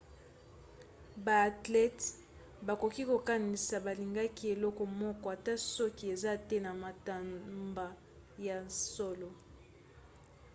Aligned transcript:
baathlètes 1.25 2.05
bakoki 2.65 3.03
kokanisa 3.09 3.77
balingaka 3.85 4.43
eloko 4.53 4.83
moko 5.01 5.25
ata 5.35 5.53
soki 5.75 6.05
eza 6.13 6.33
te 6.47 6.57
na 6.65 6.71
matomba 6.83 7.87
ya 8.47 8.57
solo 8.93 9.29